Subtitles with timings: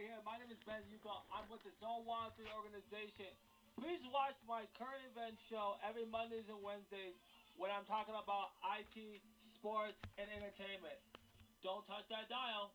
[0.00, 0.16] here.
[0.24, 1.12] My name is Ben Yuko.
[1.28, 3.28] I'm with the Zone 103 organization.
[3.76, 7.12] Please watch my current event show every Mondays and Wednesdays
[7.60, 8.96] when I'm talking about IT,
[9.60, 10.96] sports, and entertainment.
[11.60, 12.72] Don't touch that dial.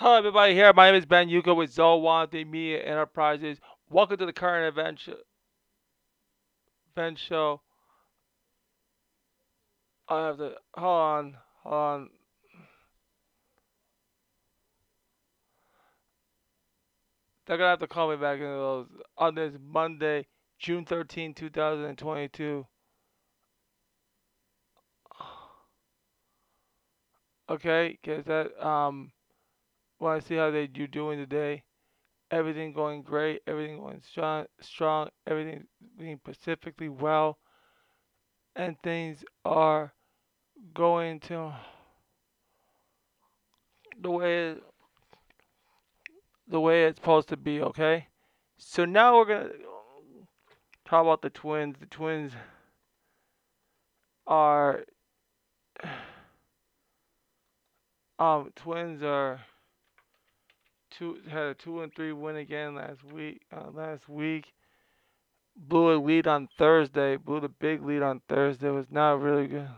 [0.00, 0.54] Hello, everybody.
[0.54, 3.58] Here, my name is Ben Yuko with Zowanti Media Enterprises.
[3.90, 5.10] Welcome to the current event, sh-
[6.96, 7.60] event show.
[10.08, 12.10] I have to hold on, hold on.
[17.46, 18.86] They're gonna have to call me back those
[19.18, 20.24] on this Monday,
[20.58, 22.66] June 13, 2022.
[27.50, 29.12] Okay, cause that um,
[30.00, 31.62] want to see how they you doing today.
[32.30, 33.42] Everything going great.
[33.46, 35.08] Everything going strong, strong.
[35.26, 35.64] Everything
[35.98, 37.38] being pacifically well,
[38.56, 39.92] and things are
[40.74, 41.52] going to
[44.00, 44.54] the way
[46.48, 47.60] the way it's supposed to be.
[47.60, 48.06] Okay.
[48.58, 49.50] So now we're gonna
[50.84, 51.76] talk about the twins.
[51.78, 52.32] The twins
[54.26, 54.84] are
[58.18, 59.40] um twins are
[60.90, 63.42] two had a two and three win again last week.
[63.52, 64.52] Uh, last week
[65.56, 67.16] blew a lead on Thursday.
[67.16, 68.68] Blew the big lead on Thursday.
[68.68, 69.68] It was not really good.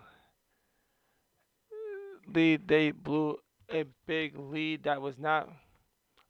[2.32, 3.38] Lead they blew
[3.72, 5.48] a big lead that was not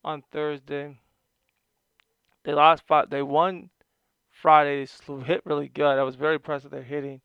[0.05, 0.96] on Thursday.
[2.44, 3.11] They lost five.
[3.11, 3.70] They won
[4.30, 4.86] Friday.
[5.06, 5.98] They hit really good.
[5.98, 7.20] I was very impressed with their hitting.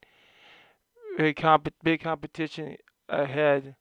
[1.17, 2.77] Big comp- big competition
[3.09, 3.75] ahead.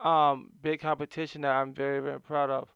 [0.00, 2.68] Um, big competition that I'm very very proud of.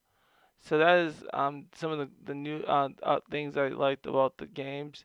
[0.61, 4.39] So that is um some of the the new uh, uh, things I liked about
[4.39, 5.05] the games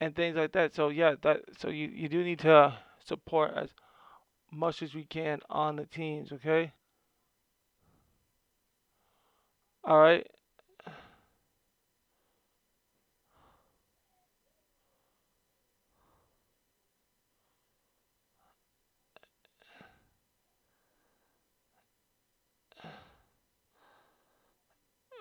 [0.00, 0.74] and things like that.
[0.74, 3.70] So yeah, that so you you do need to support as
[4.52, 6.32] much as we can on the teams.
[6.32, 6.72] Okay.
[9.84, 10.26] All right.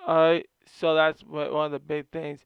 [0.08, 0.48] Right.
[0.66, 2.46] So that's one of the big things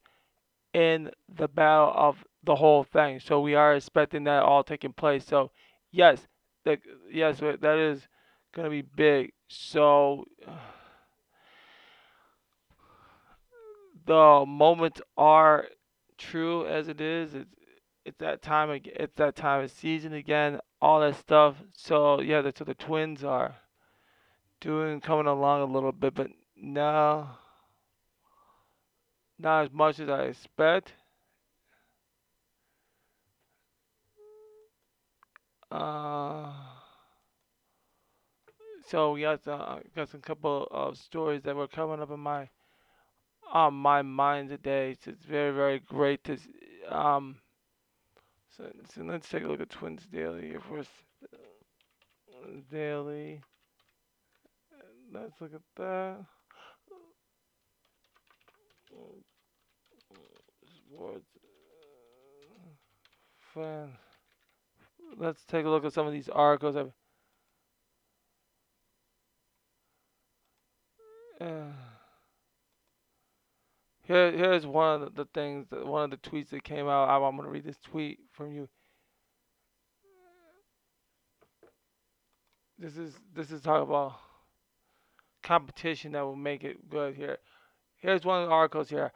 [0.74, 3.20] in the battle of the whole thing.
[3.20, 5.24] So we are expecting that all taking place.
[5.26, 5.50] So
[5.90, 6.26] yes,
[6.64, 6.78] the,
[7.10, 8.08] yes, that is
[8.54, 9.32] gonna be big.
[9.48, 10.26] So
[14.06, 15.66] the moments are
[16.16, 17.34] true as it is.
[17.34, 17.50] It's
[18.04, 18.80] it's that time.
[18.84, 20.60] It's that time of season again.
[20.80, 21.56] All that stuff.
[21.74, 23.56] So yeah, that's what the Twins are
[24.60, 27.28] doing coming along a little bit, but no,
[29.38, 30.92] not as much as I expect.
[35.70, 36.50] Uh,
[38.86, 42.48] so got, uh, got some couple of stories that were coming up in my
[43.52, 44.96] on my mind today.
[45.02, 46.38] So it's very very great to
[46.88, 47.36] um.
[48.56, 50.90] So, so let's take a look at Twins Daily here first.
[52.70, 53.40] Daily.
[55.12, 56.37] Let's look at that.
[60.66, 61.24] Sports.
[63.54, 63.88] Fan.
[65.16, 66.76] Let's take a look at some of these articles.
[66.76, 66.92] I've,
[71.40, 71.72] uh,
[74.02, 77.08] here, here's one of the things, that, one of the tweets that came out.
[77.08, 78.68] I'm, I'm going to read this tweet from you.
[82.78, 84.14] This is this is talk about
[85.42, 87.38] competition that will make it good here.
[87.98, 89.12] Here's one of the articles here,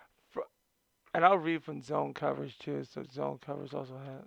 [1.15, 2.85] and I'll read from Zone Coverage too.
[2.85, 4.25] So Zone Coverage also has.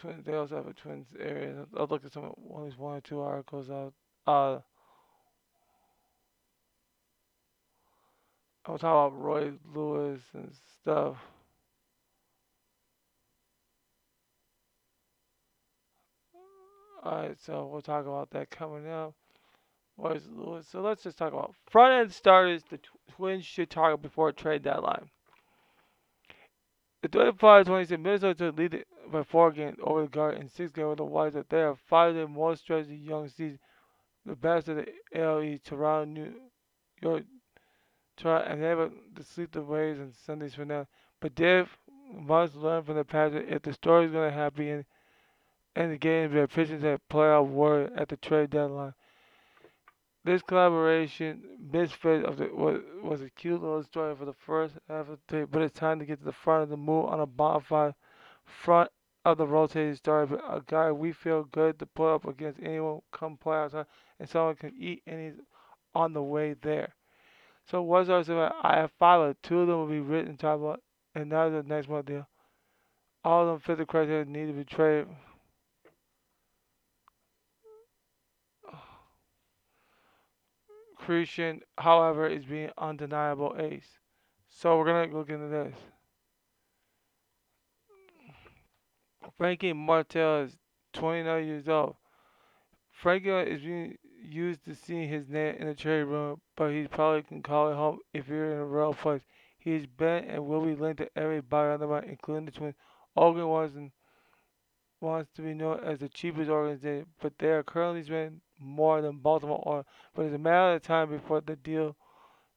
[0.00, 1.66] Twins, they also have a Twins area.
[1.76, 3.94] I'll look at some one of these one or two articles out.
[4.26, 4.58] Uh,
[8.66, 10.52] I'll talk about Royce Lewis and
[10.82, 11.16] stuff.
[17.06, 19.14] Alright, so we'll talk about that coming up.
[19.96, 20.66] Royce Lewis.
[20.66, 22.80] So let's just talk about front end starters the
[23.12, 25.08] Twins should target before trade deadline.
[27.02, 30.86] The 25 26 Minnesota lead it by four games over the Guard and six games
[30.86, 31.36] over the Whites.
[31.36, 33.60] That they have five of the most stretched young season.
[34.24, 36.34] The best of the ALE, Toronto, New
[37.00, 37.22] York,
[38.16, 40.88] Toronto, and they have to sleep the ways and Sundays for now.
[41.20, 41.68] But Dave
[42.12, 44.84] must learn from the past if the story is going to happen
[45.76, 48.94] and the games their pitchers at playoff were at the trade deadline.
[50.24, 55.08] This collaboration misfit of the was, was a cute little story for the first half
[55.08, 57.20] of the day, but it's time to get to the front of the move on
[57.20, 57.94] a bonfire
[58.44, 58.90] front
[59.24, 60.26] of the rotating story.
[60.26, 63.86] But a guy we feel good to put up against anyone come playoffs time,
[64.18, 65.34] and someone can eat he's
[65.94, 66.94] on the way there.
[67.70, 68.24] So what's our?
[68.62, 69.36] I have followed.
[69.42, 70.80] Two of them will be written top
[71.14, 72.26] and now the next month deal.
[73.22, 75.08] All of them fit the criteria need to be traded.
[81.06, 84.00] Christian, however, is being undeniable ace.
[84.48, 85.76] So we're gonna look into this.
[89.38, 90.56] Frankie Martel is
[90.94, 91.94] 29 years old.
[92.90, 97.22] Frankie is being used to seeing his name in the trade room, but he probably
[97.22, 99.22] can call it home if you're in a real place.
[99.60, 102.74] He's been and will be linked to every buyer on the market, including the twins.
[103.14, 103.76] Oregon wants,
[105.00, 109.18] wants to be known as the cheapest organization, but they are currently spending more than
[109.18, 111.96] Baltimore or but it's a matter of time before the deal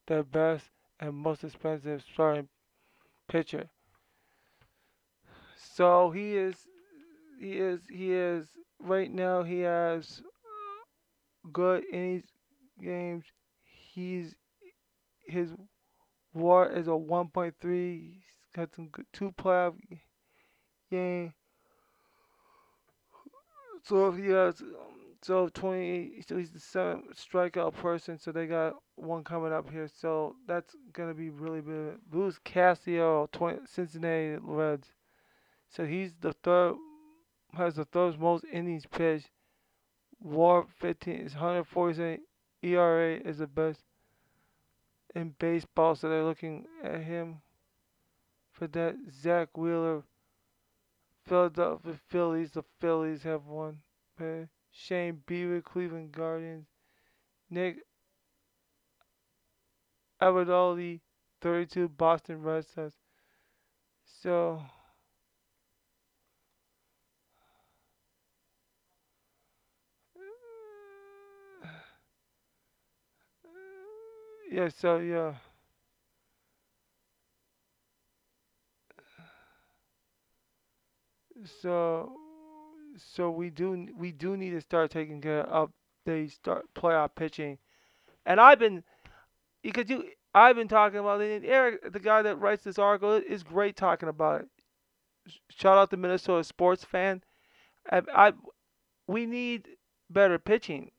[0.07, 2.50] the best and most expensive starting
[3.28, 3.69] pitcher.
[5.56, 6.68] So he is
[7.40, 8.48] he is he is
[8.80, 10.22] right now he has
[11.54, 12.25] good innings
[12.81, 13.25] games.
[13.94, 14.36] He's
[15.28, 15.52] his
[16.34, 18.13] WAR is a 1.3.
[18.13, 18.24] He's
[18.56, 19.75] got some good, two playoff
[20.92, 21.34] game.
[23.84, 28.18] So if he has um, so 28, so he's the seventh strikeout person.
[28.18, 29.89] So they got one coming up here.
[29.94, 32.00] So that's gonna be really big.
[32.12, 34.88] Luis Castillo, 20, Cincinnati Reds.
[35.68, 36.75] So he's the third,
[37.54, 39.30] has the third most innings pitched.
[40.21, 42.19] WAR 15 is 147.
[42.62, 43.81] ERA is the best
[45.16, 45.95] in baseball.
[45.95, 47.42] So they're looking at him
[48.51, 48.95] for that.
[49.21, 50.04] Zack Wheeler,
[51.25, 52.51] Philadelphia Phillies.
[52.51, 53.80] The Phillies have one.
[54.19, 54.48] Okay.
[54.71, 56.66] Shane Bieber, Cleveland Guardians,
[57.50, 57.80] Nick
[60.21, 61.01] Abadoli,
[61.42, 62.95] 32, Boston Red Sox.
[64.06, 64.62] So,
[74.51, 75.33] yeah, so, yeah.
[81.62, 82.12] So,
[83.00, 85.72] so we do we do need to start taking care of
[86.06, 87.57] the start playoff pitching.
[88.25, 88.84] And I've been
[89.63, 91.31] because you I've been talking about it.
[91.31, 94.48] And Eric, the guy that writes this article, is great talking about it.
[95.50, 97.24] Shout out to Minnesota sports fan.
[97.92, 98.34] I, I
[99.07, 99.68] we need
[100.10, 100.92] better pitching.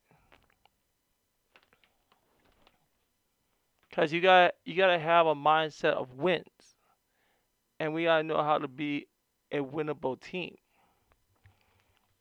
[3.92, 6.46] Cause you got you gotta have a mindset of wins,
[7.80, 9.08] and we gotta know how to be
[9.50, 10.56] a winnable team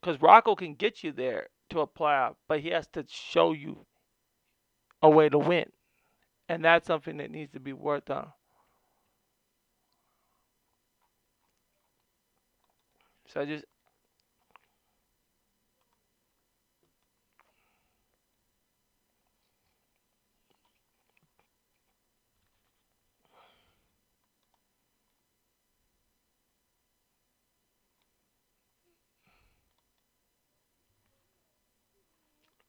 [0.02, 3.86] because Rocco can get you there to a playoff, but he has to show you
[5.02, 5.66] a way to win,
[6.50, 8.32] and that's something that needs to be worked on.
[13.28, 13.66] So I just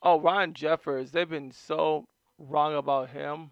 [0.02, 2.06] Oh, Ryan Jeffers, they've been so
[2.38, 3.50] wrong about him.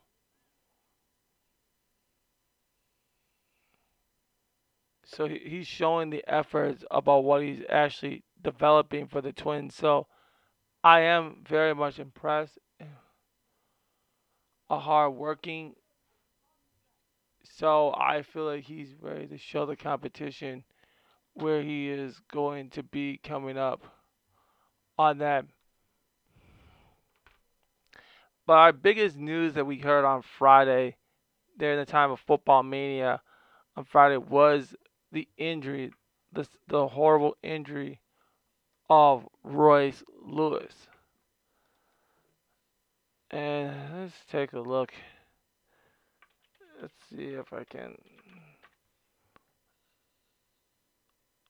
[5.05, 9.75] So he's showing the efforts about what he's actually developing for the Twins.
[9.75, 10.07] So
[10.85, 12.59] I am very much impressed.
[14.71, 15.75] A hard working.
[17.43, 20.65] So I feel like he's ready to show the competition
[21.33, 23.83] where he is going to be coming up
[24.99, 25.47] on that
[28.49, 30.97] but our biggest news that we heard on Friday,
[31.59, 33.21] during the time of football mania,
[33.77, 34.75] on Friday was
[35.13, 35.93] the injury,
[36.33, 38.01] the the horrible injury
[38.89, 40.73] of Royce Lewis.
[43.31, 44.95] And let's take a look.
[46.81, 47.97] Let's see if I can.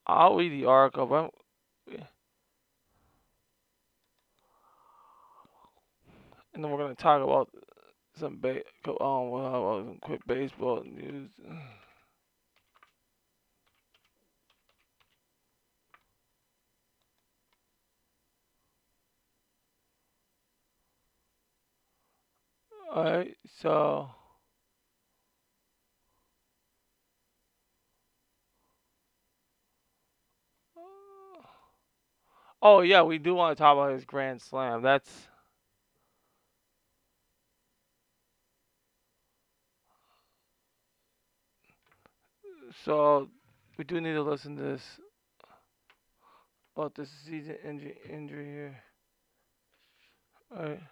[0.04, 1.30] I'll read the article, but
[6.58, 7.50] and then we're gonna talk about
[8.18, 8.64] some ba-
[9.00, 11.30] um well, some quick baseball news.
[22.94, 24.10] Alright, so
[32.62, 34.82] Oh yeah, we do want to talk about his grand slam.
[34.82, 35.28] That's
[42.84, 43.28] so
[43.76, 44.82] we do need to listen to this
[46.78, 48.78] about this is season injury injury here.
[50.54, 50.82] All right.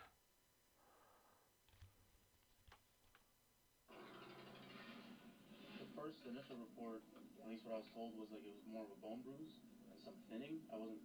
[5.78, 7.06] The first initial report,
[7.38, 9.62] at least what I was told, was like it was more of a bone bruise
[9.94, 10.58] and some thinning.
[10.74, 10.98] I wasn't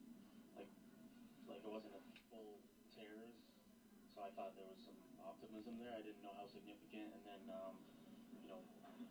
[0.57, 0.69] like
[1.45, 2.01] like it wasn't a
[2.33, 2.57] full
[2.97, 3.37] tears,
[4.17, 5.93] so I thought there was some optimism there.
[5.93, 7.77] I didn't know how significant, and then um,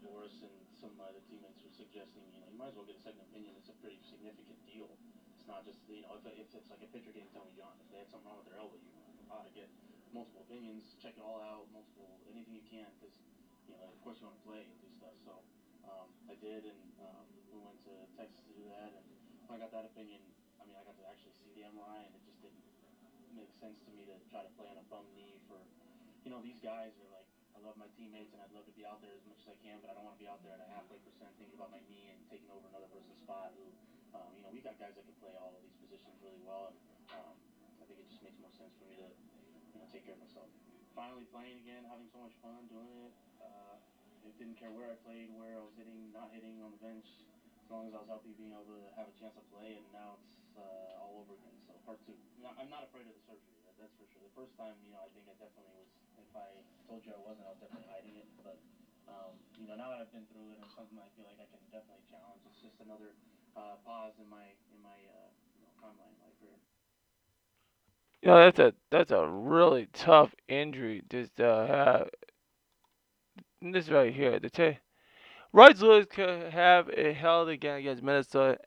[0.02, 2.96] Boris and some of other teammates were suggesting you know you might as well get
[2.96, 3.56] a second opinion.
[3.56, 4.88] It's a pretty significant deal.
[5.36, 7.88] It's not just you know if, if it's like a pitcher getting Tommy John, if
[7.92, 8.90] they had something wrong with their elbow, you
[9.30, 9.68] ought to get
[10.10, 13.14] multiple opinions, check it all out, multiple anything you can, because
[13.68, 15.16] you know of course you want to play and do stuff.
[15.22, 15.34] So
[15.86, 18.90] um, I did, and um, we went to Texas to do that.
[18.94, 19.06] And
[19.46, 20.20] when I got that opinion,
[20.60, 22.62] I mean, I got to actually see the MRI, and it just didn't
[23.34, 25.58] make sense to me to try to play on a bum knee for,
[26.26, 27.29] you know, these guys are like,
[27.60, 29.56] I love my teammates, and I'd love to be out there as much as I
[29.60, 31.68] can, but I don't want to be out there at a halfway percent thinking about
[31.68, 33.52] my knee and taking over another person's spot.
[33.52, 33.68] Who,
[34.16, 36.72] um, you know, we got guys that can play all of these positions really well,
[36.72, 36.80] and
[37.20, 37.36] um,
[37.76, 40.24] I think it just makes more sense for me to, you know, take care of
[40.24, 40.48] myself.
[40.96, 43.12] Finally playing again, having so much fun doing it.
[43.44, 43.76] Uh,
[44.24, 47.04] it didn't care where I played, where I was hitting, not hitting on the bench.
[47.60, 49.84] As long as I was healthy, being able to have a chance to play, and
[49.92, 51.60] now it's uh, all over again.
[51.68, 52.16] So part two.
[52.40, 53.59] No, I'm not afraid of the surgery.
[53.80, 54.20] That, that's for sure.
[54.28, 55.88] The first time, you know, I think I definitely was.
[56.20, 56.48] If I
[56.84, 58.28] told you I wasn't, I was definitely hiding it.
[58.44, 58.60] But
[59.08, 61.48] um, you know, now that I've been through it, and something I feel like I
[61.48, 62.44] can definitely challenge.
[62.44, 63.16] It's just another
[63.56, 64.44] uh, pause in my
[64.76, 66.60] in my uh, you know, timeline, in my career.
[68.22, 72.10] You know, that's a that's a really tough injury just to have.
[73.62, 74.78] This right here, the t-
[75.52, 78.58] Royce Lewis could have it held again against Minnesota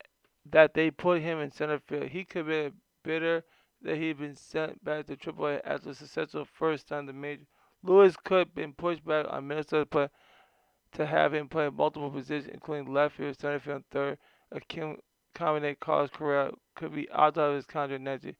[0.52, 2.10] that they put him in center field.
[2.10, 2.72] He could be
[3.04, 3.44] bitter
[3.84, 7.46] that he'd been sent back to AAA after a successful first time to major.
[7.84, 10.08] Lewis could have been pushed back on Minnesota play
[10.94, 14.18] to have him play multiple positions, including left field, center field, and third.
[14.52, 14.62] A
[15.34, 18.36] combination Carlos Correa could be out of his contract next year.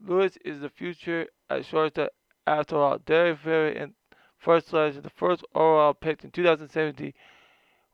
[0.00, 2.10] Lewis is the future at shortstop
[2.46, 2.98] after all.
[2.98, 3.94] Derek Ferry and
[4.38, 7.14] first selection, the first overall pick in 2017.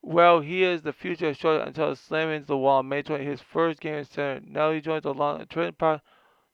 [0.03, 3.81] Well, he is the future at shortstop until slamming the wall May 20, his first
[3.81, 4.41] game in center.
[4.45, 6.03] Now he joins the long trading part.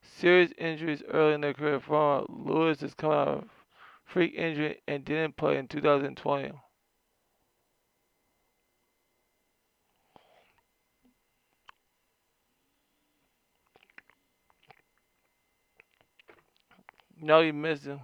[0.02, 1.78] Serious injuries early in their career.
[1.78, 3.48] Former Lewis is coming out of
[4.04, 6.52] freak injury and didn't play in 2020.
[17.20, 18.00] No, you missed him.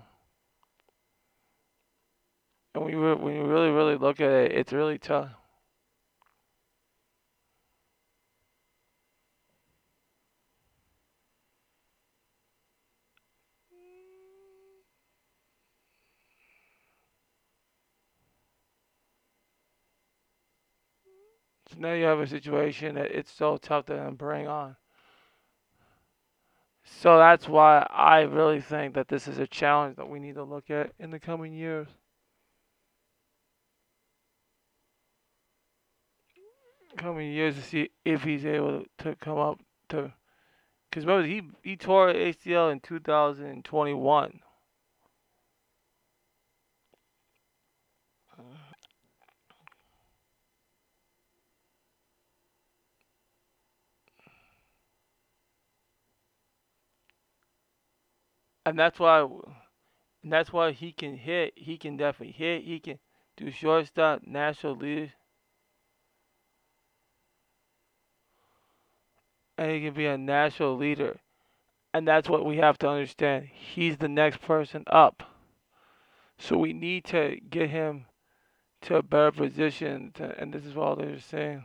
[2.74, 5.30] And when you, when you really, really look at it, it's really tough.
[21.78, 24.76] Now you have a situation that it's so tough to bring on.
[26.84, 30.44] So that's why I really think that this is a challenge that we need to
[30.44, 31.88] look at in the coming years.
[36.96, 40.12] Coming years to see if he's able to come up to.
[40.90, 44.40] Because remember, he, he tore ACL in 2021.
[58.66, 59.26] And that's why
[60.24, 61.52] and that's why he can hit.
[61.54, 62.64] He can definitely hit.
[62.64, 62.98] He can
[63.36, 65.12] do shortstop, national leader,
[69.58, 71.20] and he can be a national leader.
[71.92, 73.48] And that's what we have to understand.
[73.52, 75.22] He's the next person up.
[76.38, 78.06] So we need to get him
[78.82, 80.10] to a better position.
[80.14, 81.64] To, and this is what they're saying.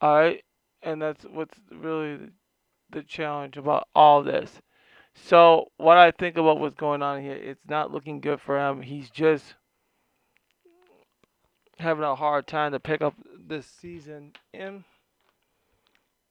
[0.00, 0.44] All right,
[0.82, 2.30] and that's what's really
[2.94, 4.62] the challenge about all this.
[5.14, 8.82] So what I think about what's going on here, it's not looking good for him.
[8.82, 9.54] He's just
[11.78, 13.14] having a hard time to pick up
[13.46, 14.84] this season, and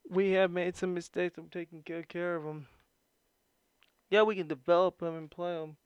[0.09, 2.67] we have made some mistakes of taking good care of him.
[4.09, 5.77] Yeah, we can develop him and play him.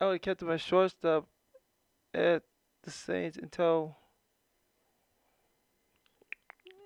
[0.00, 1.26] I would have kept him at shortstop
[2.14, 2.42] at
[2.82, 3.96] the Saints until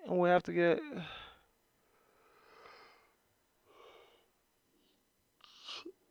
[0.09, 0.81] we have to get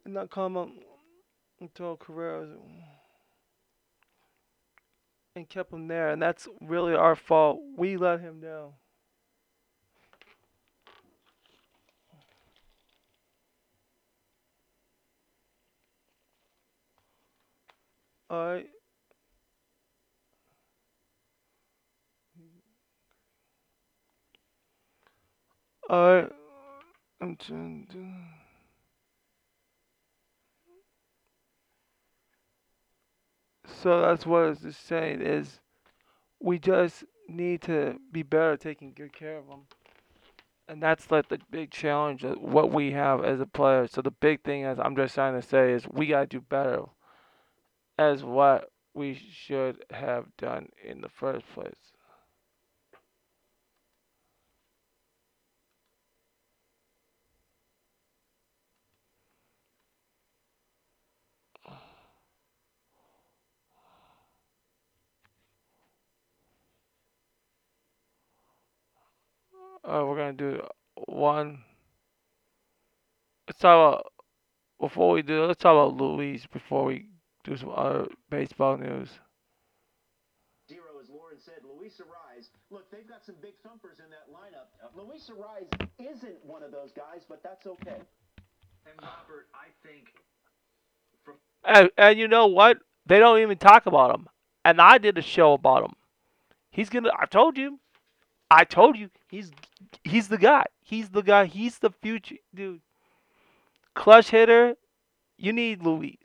[0.05, 0.69] not come up
[1.62, 2.50] until Correa's
[5.36, 7.60] and kept him there, and that's really our fault.
[7.77, 8.74] We let him down.
[18.29, 18.67] All right.
[25.89, 26.31] All right.
[27.22, 28.43] I'm trying to.
[33.65, 35.60] So that's what I was just saying is
[36.39, 39.62] we just need to be better taking good care of them.
[40.67, 43.88] And that's like the big challenge of what we have as a player.
[43.88, 46.84] So the big thing is I'm just trying to say is we gotta do better
[47.98, 51.93] as what we should have done in the first place.
[69.84, 70.66] Uh, we're gonna do
[71.08, 71.63] one.
[73.48, 74.13] Let's talk about
[74.80, 75.46] before we do.
[75.46, 77.08] Let's talk about Luis before we
[77.44, 79.10] do some other baseball news.
[80.70, 82.48] Zero, as Lauren said, Luis Arraez.
[82.72, 84.72] Look, they've got some big thumpers in that lineup.
[84.96, 88.00] Luis Arraez isn't one of those guys, but that's okay.
[88.86, 90.13] And Robert, I think
[91.66, 92.78] And, and you know what?
[93.06, 94.28] They don't even talk about him.
[94.66, 95.94] And I did a show about him.
[96.72, 97.12] He's gonna.
[97.18, 97.80] I told you.
[98.53, 99.10] I told you.
[99.29, 99.51] He's
[100.03, 100.65] he's the guy.
[100.81, 101.45] He's the guy.
[101.45, 102.81] He's the future, dude.
[103.95, 104.75] Clutch hitter.
[105.38, 106.17] You need Luis.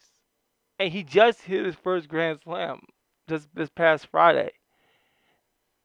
[0.78, 2.80] And he just hit his first grand slam
[3.28, 4.50] just this past Friday.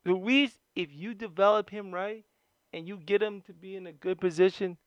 [0.06, 2.26] Luis, if you develop him right
[2.74, 4.78] and you get him to be in a good position,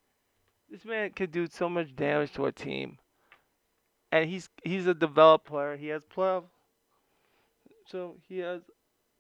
[0.71, 2.99] this man could do so much damage to a team
[4.13, 5.77] and he's he's a developed player.
[5.77, 6.41] He has play,
[7.87, 8.63] so he has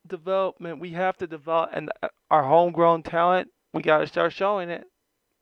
[0.08, 0.80] development.
[0.80, 3.48] We have to develop, and uh, our homegrown talent.
[3.75, 4.84] We got to start showing it.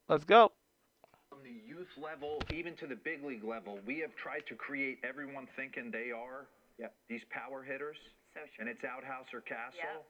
[0.09, 0.53] Let's go.
[1.31, 4.99] from the youth level even to the big league level, we have tried to create
[5.09, 6.47] everyone thinking they are
[6.79, 6.93] Yep.
[7.09, 7.97] these power hitters,
[8.35, 8.51] So true.
[8.59, 9.79] and it's outhouse or castle.
[9.79, 10.05] Yep.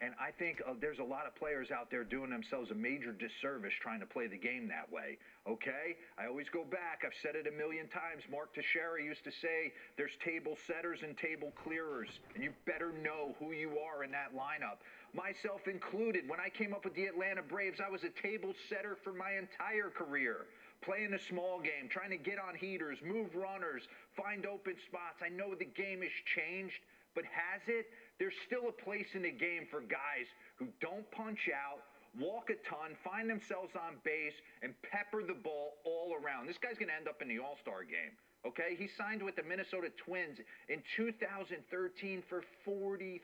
[0.00, 3.12] And I think uh, there's a lot of players out there doing themselves a major
[3.12, 5.16] disservice trying to play the game that way.
[5.48, 5.96] Okay?
[6.18, 7.00] I always go back.
[7.00, 8.22] I've said it a million times.
[8.30, 13.34] Mark Teixeira used to say there's table setters and table clearers, and you better know
[13.40, 14.84] who you are in that lineup.
[15.14, 16.28] Myself included.
[16.28, 19.32] When I came up with the Atlanta Braves, I was a table setter for my
[19.40, 20.44] entire career.
[20.82, 25.24] Playing a small game, trying to get on heaters, move runners, find open spots.
[25.24, 27.86] I know the game has changed, but has it?
[28.18, 30.26] There's still a place in the game for guys
[30.56, 31.84] who don't punch out,
[32.18, 36.46] walk a ton, find themselves on base, and pepper the ball all around.
[36.46, 38.16] This guy's going to end up in the All Star game.
[38.46, 43.20] Okay, he signed with the Minnesota Twins in 2013 for 40,000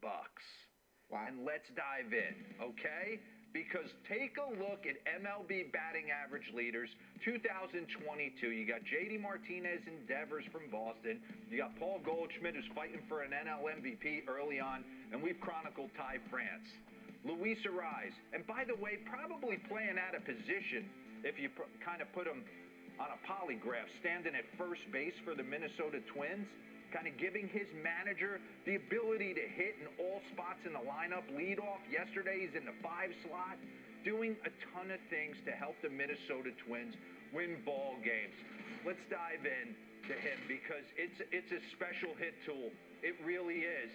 [0.00, 0.42] bucks.
[1.10, 1.24] Wow.
[1.28, 2.34] And let's dive in,
[2.64, 3.20] okay?
[3.52, 6.88] Because take a look at MLB batting average leaders
[7.24, 8.48] 2022.
[8.48, 11.20] You got JD Martinez and Devers from Boston.
[11.50, 15.90] You got Paul Goldschmidt who's fighting for an NL MVP early on, and we've chronicled
[15.96, 16.64] Ty France.
[17.24, 20.88] Luis Arraez, and by the way, probably playing out of position
[21.22, 22.42] if you pr- kind of put him
[22.98, 26.46] on a polygraph, standing at first base for the Minnesota Twins,
[26.92, 31.24] kind of giving his manager the ability to hit in all spots in the lineup.
[31.32, 33.56] Lead off yesterday, he's in the five slot,
[34.04, 36.94] doing a ton of things to help the Minnesota Twins
[37.32, 38.36] win ball games.
[38.84, 39.74] Let's dive in
[40.08, 42.70] to him because it's it's a special hit tool.
[43.02, 43.90] It really is.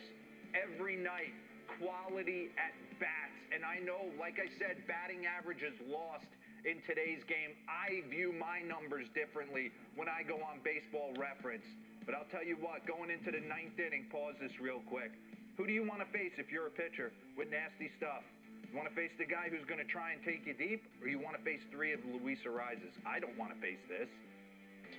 [0.56, 1.36] Every night,
[1.80, 6.32] quality at bats, and I know, like I said, batting average is lost
[6.66, 7.54] in today's game.
[7.68, 11.68] I view my numbers differently when I go on baseball reference.
[12.08, 15.12] But I'll tell you what, going into the ninth inning, pause this real quick.
[15.60, 18.24] Who do you want to face if you're a pitcher with nasty stuff?
[18.64, 21.12] You want to face the guy who's going to try and take you deep, or
[21.12, 22.96] you want to face three of Luis Arraez's?
[23.04, 24.08] I don't want to face this.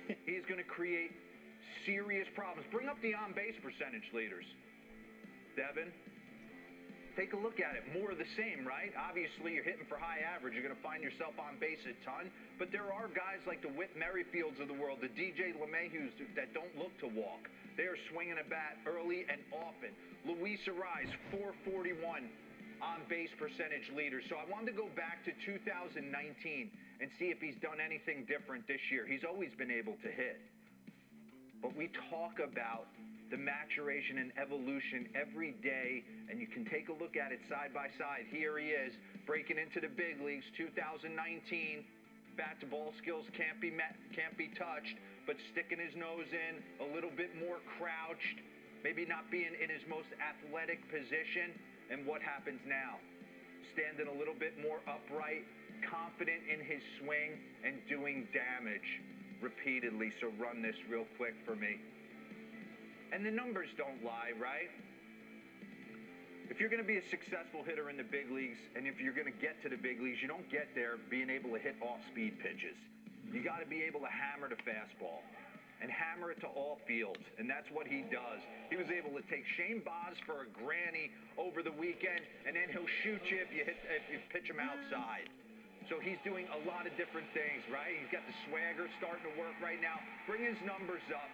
[0.29, 1.09] He's going to create
[1.81, 2.69] serious problems.
[2.69, 4.45] Bring up the on base percentage leaders.
[5.57, 5.89] Devin,
[7.19, 7.83] take a look at it.
[7.91, 8.95] More of the same, right?
[8.95, 10.55] Obviously, you're hitting for high average.
[10.55, 12.31] You're going to find yourself on base a ton.
[12.55, 16.55] But there are guys like the Whit Merrifields of the world, the DJ LeMahieu's that
[16.55, 17.51] don't look to walk.
[17.75, 19.91] They are swinging a bat early and often.
[20.23, 22.31] Luis Arraez, 441
[22.79, 24.23] on base percentage leader.
[24.31, 28.63] So I wanted to go back to 2019 and see if he's done anything different
[28.71, 29.03] this year.
[29.03, 30.39] He's always been able to hit.
[31.59, 32.87] But we talk about
[33.29, 37.73] the maturation and evolution every day, and you can take a look at it side
[37.73, 38.25] by side.
[38.33, 38.93] Here he is,
[39.25, 41.85] breaking into the big leagues, 2019.
[42.37, 44.95] Bat to ball skills can't be met, can't be touched,
[45.27, 48.39] but sticking his nose in, a little bit more crouched,
[48.81, 51.53] maybe not being in his most athletic position.
[51.91, 52.97] And what happens now?
[53.75, 55.45] Standing a little bit more upright,
[55.85, 58.87] confident in his swing, and doing damage
[59.41, 60.15] repeatedly.
[60.21, 61.77] So run this real quick for me.
[63.11, 64.69] And the numbers don't lie, right?
[66.49, 69.13] If you're going to be a successful hitter in the big leagues, and if you're
[69.13, 71.77] going to get to the big leagues, you don't get there being able to hit
[71.81, 72.77] off-speed pitches.
[73.29, 75.21] You got to be able to hammer the fastball
[75.81, 78.41] and hammer it to all fields, and that's what he does.
[78.69, 82.67] He was able to take Shane Baz for a granny over the weekend, and then
[82.73, 85.29] he'll shoot you if you hit if you pitch him outside.
[85.87, 87.95] So he's doing a lot of different things, right?
[87.95, 89.97] He's got the swagger starting to work right now.
[90.27, 91.31] Bring his numbers up.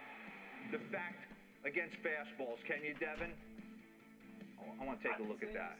[0.70, 1.26] The fact
[1.66, 3.34] against fastballs, can you, Devin?
[4.78, 5.76] I want to take a look at that.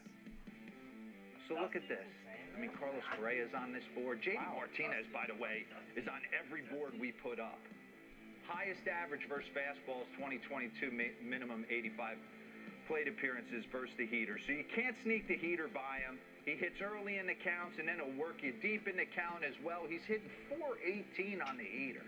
[1.47, 2.11] So look at this.
[2.27, 4.19] I mean, Carlos Correa is on this board.
[4.19, 5.63] JD Martinez, by the way,
[5.95, 7.61] is on every board we put up.
[8.51, 10.91] Highest average versus fastballs 2022,
[11.23, 12.19] minimum 85
[12.89, 14.39] plate appearances versus the heater.
[14.47, 16.19] So you can't sneak the heater by him.
[16.47, 19.43] He hits early in the counts and then he'll work you deep in the count
[19.43, 19.83] as well.
[19.87, 22.07] He's hitting 418 on the heater.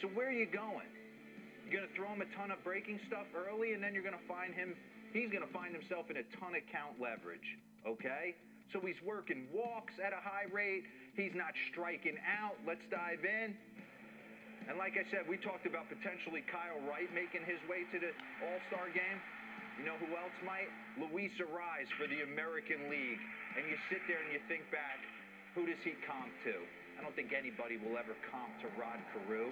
[0.00, 0.86] So where are you going?
[1.68, 4.16] You're going to throw him a ton of breaking stuff early and then you're going
[4.16, 4.72] to find him
[5.12, 7.44] he's going to find himself in a ton of count leverage.
[7.84, 8.32] Okay?
[8.72, 10.84] So he's working walks at a high rate.
[11.16, 12.56] He's not striking out.
[12.68, 13.56] Let's dive in.
[14.68, 18.12] And like I said, we talked about potentially Kyle Wright making his way to the
[18.44, 19.20] All Star game.
[19.80, 20.68] You know who else might?
[21.00, 23.22] Luis Arraez for the American League.
[23.56, 25.00] And you sit there and you think back,
[25.56, 26.60] who does he comp to?
[26.98, 29.48] I don't think anybody will ever comp to Rod Carew.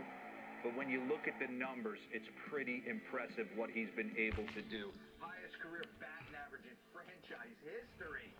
[0.66, 4.62] But when you look at the numbers, it's pretty impressive what he's been able to
[4.66, 4.90] do.
[5.22, 8.34] Highest career batting average in franchise history.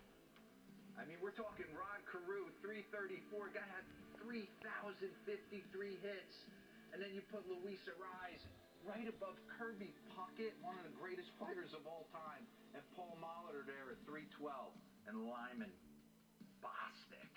[0.99, 3.55] I mean, we're talking Rod Carew, 334.
[3.55, 3.87] Guy had
[4.27, 4.43] 3,053
[6.03, 6.37] hits.
[6.91, 8.43] And then you put Luis Arraez
[8.83, 12.43] right above Kirby Puckett, one of the greatest players of all time,
[12.75, 14.51] and Paul Molitor there at 312,
[15.07, 15.71] and Lyman
[16.59, 17.35] Bostock.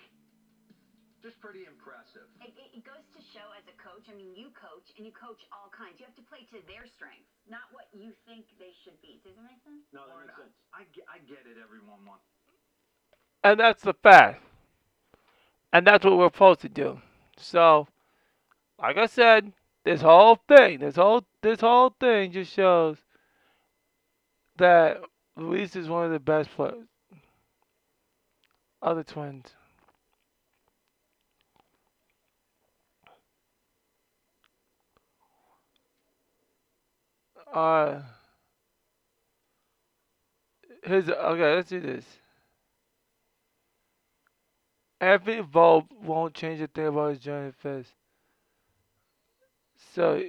[1.20, 2.24] Just pretty impressive.
[2.40, 4.08] It, it, it goes to show as a coach.
[4.08, 6.00] I mean, you coach and you coach all kinds.
[6.00, 9.20] You have to play to their strengths, not what you think they should be.
[9.20, 9.84] Does that make sense?
[9.92, 10.56] No, that Lauren, makes sense.
[10.72, 12.24] I, ge- I get it, everyone wants.
[13.44, 14.40] And that's the fact.
[15.72, 17.00] And that's what we're supposed to do.
[17.36, 17.86] So,
[18.80, 19.52] like I said,
[19.84, 22.96] this whole thing, this whole this whole thing just shows
[24.56, 25.00] that
[25.36, 26.88] Luis is one of the best players.
[28.82, 29.54] Other twins.
[37.52, 38.00] Uh
[40.84, 42.04] his okay, let's do this.
[45.02, 47.92] Every vote won't change a thing about his giant fist.
[49.94, 50.22] So,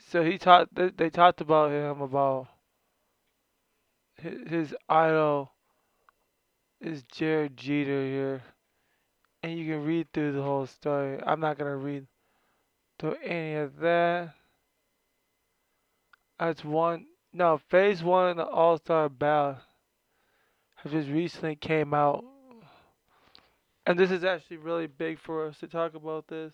[0.00, 0.74] so he talked.
[0.74, 2.48] They, they talked about him about
[4.16, 5.52] his, his idol
[6.80, 8.42] is Jared Jeter here,
[9.42, 11.20] and you can read through the whole story.
[11.26, 12.06] I'm not gonna read
[12.98, 14.35] through any of that.
[16.38, 17.08] That's one.
[17.34, 19.58] No, Phase One of the All Star ballot
[20.76, 22.24] have just recently came out.
[23.86, 26.52] And this is actually really big for us to talk about this.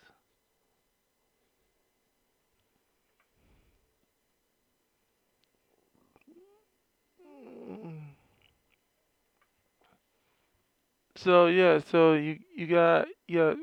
[11.16, 13.55] So yeah, so you you got yeah,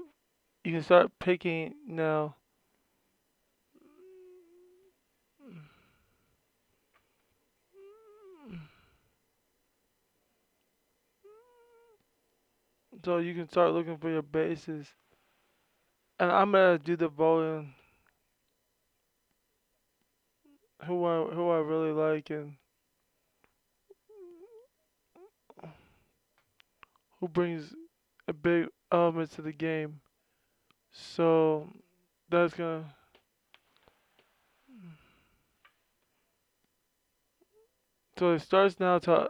[0.64, 2.36] you can start picking now.
[13.04, 14.88] So you can start looking for your bases.
[16.20, 17.74] And I'm gonna do the voting.
[20.86, 22.56] Who I who I really like and
[27.20, 27.74] who brings
[28.28, 30.00] a big element to the game.
[30.92, 31.70] So
[32.30, 32.86] that's gonna
[38.18, 39.30] so it starts now to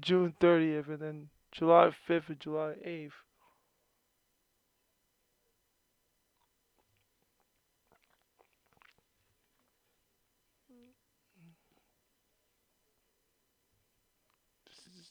[0.00, 3.12] June 30th and then July 5th and July 8th.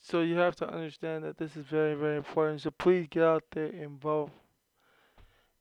[0.10, 2.62] So you have to understand that this is very, very important.
[2.62, 4.32] So please get out there and vote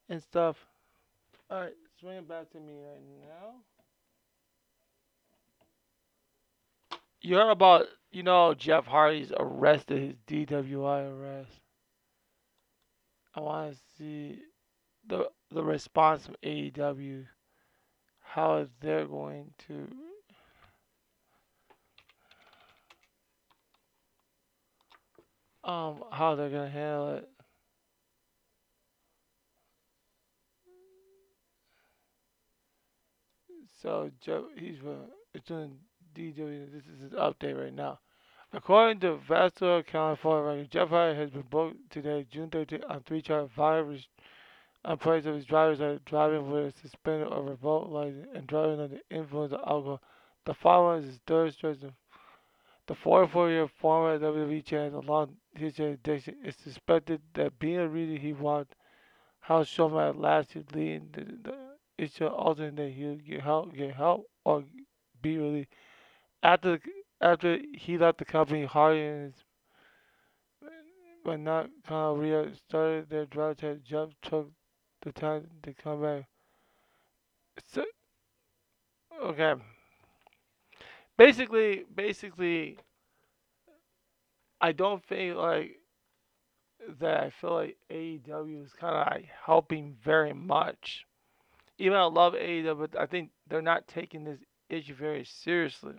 [0.08, 0.56] and stuff.
[1.50, 3.54] Alright, swing it back to me right now.
[7.20, 11.60] You heard about, you know, Jeff Hardy's arrested his DWI arrest.
[13.34, 14.40] I want to see
[15.06, 17.26] the the response from AEW.
[18.20, 19.88] How is they're going to
[25.64, 27.28] um how they're gonna handle it?
[33.82, 35.76] So Jeff he's uh, it's in
[36.16, 36.72] DW.
[36.72, 37.98] This is his update right now.
[38.52, 43.20] According to Vascular California record, Jeff Hardy has been booked today, June 13th, on three
[43.20, 44.06] charges: violence
[44.86, 48.80] on place of his drivers are driving with a suspended or revoked license and driving
[48.80, 50.00] under the influence of alcohol.
[50.46, 51.78] The following is his third stretch.
[52.86, 58.32] The 44-year former WWE champion, along his addiction, is suspected that being a reason he
[58.32, 58.76] walked
[59.40, 61.56] house showman at last year, leading the, the
[61.98, 64.64] issue alternate that he'll get help, get help, or
[65.20, 65.70] be released.
[66.42, 66.78] After
[67.20, 69.44] after he left the company, Hardy and his
[71.26, 73.82] but not Conrad started their drive test.
[73.82, 74.48] jump took
[75.02, 76.24] the time to come back.
[77.72, 77.84] So,
[79.24, 79.54] okay.
[81.18, 82.78] Basically, basically,
[84.60, 85.80] I don't think like
[87.00, 87.24] that.
[87.24, 91.04] I feel like AEW is kind of like helping very much.
[91.78, 94.38] Even I love AEW, but I think they're not taking this
[94.70, 95.96] issue very seriously.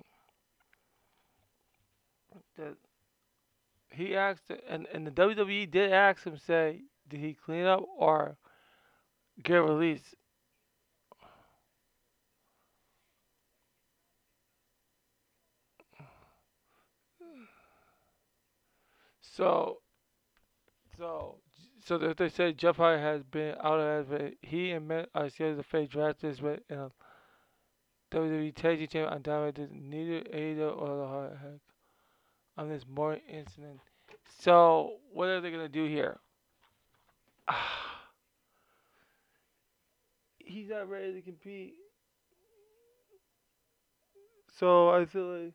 [2.57, 2.77] That
[3.91, 8.37] he asked, and and the WWE did ask him, say, did he clean up or
[9.43, 10.15] get released?
[19.21, 19.81] So,
[20.97, 21.35] so,
[21.85, 24.39] so that they say Jeff Hardy has been out of it.
[24.41, 26.91] He and Matt scheduled to face drafters with in a
[28.11, 29.71] WWE Tag Team on Dynamite.
[29.71, 31.66] Neither Ada or the Heck
[32.57, 33.79] on this more incident.
[34.39, 36.17] So, what are they gonna do here?
[40.39, 41.75] He's not ready to compete.
[44.59, 45.53] So I feel like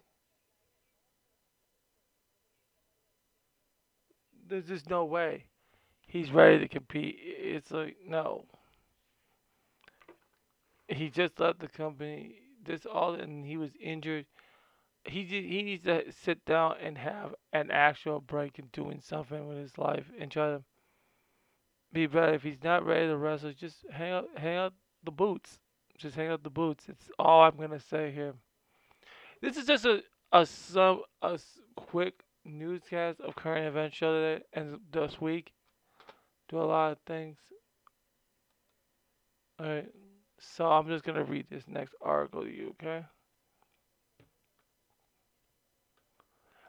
[4.48, 5.46] there's just no way
[6.12, 7.16] he's ready to compete.
[7.18, 8.44] It's like no.
[10.86, 12.36] He just left the company.
[12.64, 14.26] This all and he was injured.
[15.04, 19.58] He he needs to sit down and have an actual break and doing something with
[19.58, 20.62] his life and try to
[21.92, 22.34] be better.
[22.34, 25.58] If he's not ready to wrestle, just hang out hang out the boots.
[25.98, 26.88] Just hang out the boots.
[26.88, 28.34] It's all I'm gonna say here.
[29.40, 31.38] This is just a a some a
[31.76, 35.52] quick newscast of current events show today and this week.
[36.48, 37.38] Do a lot of things.
[39.60, 39.88] Alright.
[40.38, 43.04] So I'm just gonna read this next article to you, okay?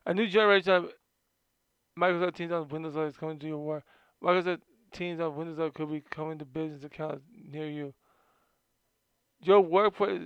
[0.06, 0.92] A new generation of
[1.98, 3.84] Microsoft Teams on Windows 11 is coming to your work.
[4.22, 4.62] Microsoft
[4.92, 7.94] Teams on Windows 11 could be coming to business accounts near you.
[9.42, 10.24] Your workplace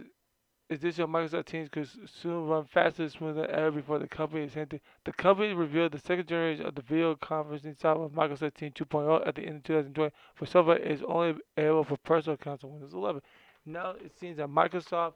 [0.71, 4.45] edition of Microsoft Teams could soon run faster and smoother than ever before the company
[4.45, 4.81] is hinted.
[5.05, 9.35] The company revealed the second generation of the video conferencing software Microsoft Teams 2.0 at
[9.35, 13.21] the end of 2020 for software is only available for personal accounts on Windows 11.
[13.65, 15.13] Now it seems that Microsoft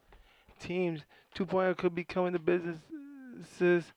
[0.60, 1.02] Teams
[1.36, 3.92] 2.0 could be coming to businesses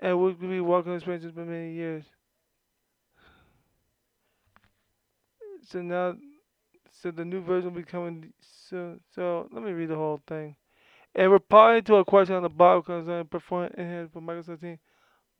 [0.00, 2.04] and would be welcome experiences for many years.
[5.68, 6.16] So now,
[6.92, 9.00] so the new version will be coming soon.
[9.14, 10.54] So let me read the whole thing.
[11.14, 14.78] And replying to a question on the blog concerning performance enhanced for Microsoft Teams,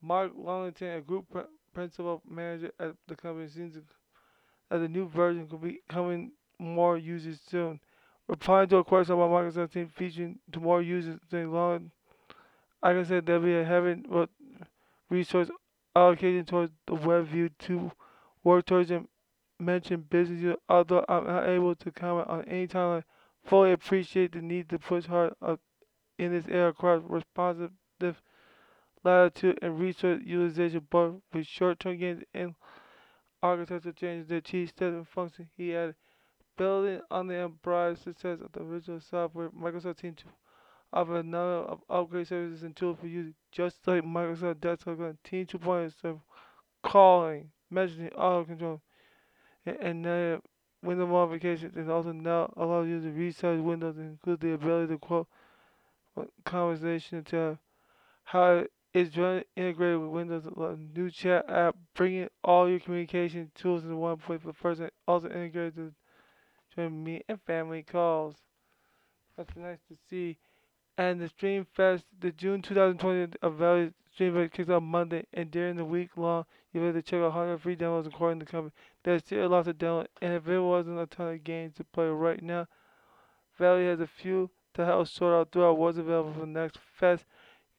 [0.01, 1.41] Mark Longington, a group pr-
[1.73, 7.39] principal manager at the company, seems that the new version could be coming more users
[7.47, 7.79] soon.
[8.27, 11.91] Replying to a question about Microsoft team featuring to more users, saying long,
[12.83, 14.03] I can say there'll be a heavy
[15.09, 15.49] resource
[15.95, 17.91] allocation towards the web view to
[18.43, 19.07] work towards and
[19.59, 20.55] mention business use.
[20.69, 23.03] although I'm not able to comment on any time, I
[23.47, 25.55] Fully appreciate the need to push hard uh,
[26.19, 27.71] in this area across responsive
[29.05, 32.55] latitude and resource utilization, both with short-term gains and
[33.41, 35.95] architectural changes, the chief step and function he had
[36.57, 40.25] building on the embryo success of the original software Microsoft Team 2
[40.93, 45.45] of another of upgrade services and tools for you, just like Microsoft Desktop and Team
[45.45, 46.21] 2.0
[46.83, 48.81] calling, messaging, auto control,
[49.65, 50.41] and, and native
[50.83, 54.97] window modifications, and also now allows you to resize windows and include the ability to
[54.97, 55.27] quote
[56.45, 57.57] conversation to
[58.23, 59.15] how it's
[59.55, 60.47] integrated with Windows
[60.95, 65.27] new chat app, bringing all your communication tools into one place for first and also
[65.27, 65.91] integrated to
[66.75, 68.35] join me and family calls.
[69.37, 70.37] That's nice to see
[70.97, 75.75] and the Stream Fest, the June 2020 Valve Stream Fest kicks off Monday, and during
[75.75, 78.51] the week long, you'll be able to check out 100 free demos according to the
[78.51, 78.73] company.
[79.03, 82.07] There's still lots of demos, and if there wasn't a ton of games to play
[82.07, 82.67] right now,
[83.57, 87.25] Valve has a few to help sort out throughout what's available for the next fest.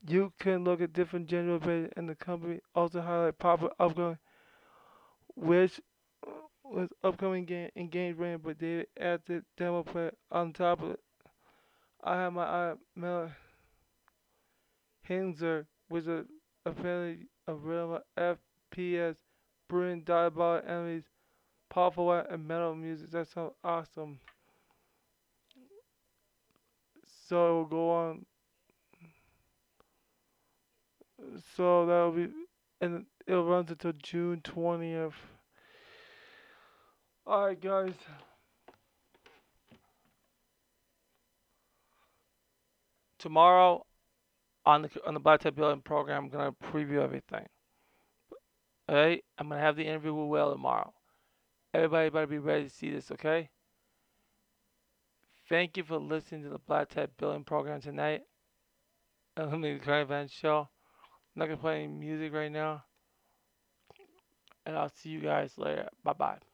[0.07, 4.19] You can look at different general pages and the company also highlight popular upcoming
[5.35, 5.81] which
[6.65, 11.01] was upcoming game in games ran but they added demo play on top of it.
[12.03, 13.37] I have my eye Miller
[15.09, 16.27] Hinzer which is
[16.67, 19.17] apparently a real FPS
[19.69, 21.05] brilliant diabolic enemies,
[21.69, 23.11] powerful and metal music.
[23.11, 24.19] That sounds awesome.
[27.29, 28.27] So we'll go on.
[31.57, 32.29] So that'll be,
[32.81, 35.13] and it runs until June 20th.
[37.27, 37.93] Alright, guys.
[43.19, 43.85] Tomorrow
[44.65, 47.47] on the on the Black Tap Building program, I'm gonna preview everything.
[48.91, 50.93] Alright, I'm gonna have the interview with Will tomorrow.
[51.75, 53.51] Everybody better be ready to see this, okay?
[55.49, 58.23] Thank you for listening to the Black Tap Building program tonight.
[59.37, 60.61] Eliminated Current Event Show.
[60.61, 62.85] I'm not gonna play any music right now.
[64.67, 65.89] And I'll see you guys later.
[66.05, 66.48] Bye bye.